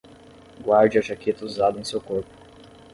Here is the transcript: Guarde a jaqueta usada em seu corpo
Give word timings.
Guarde 0.67 0.97
a 0.97 1.01
jaqueta 1.07 1.45
usada 1.45 1.79
em 1.79 1.83
seu 1.83 2.01
corpo 2.01 2.27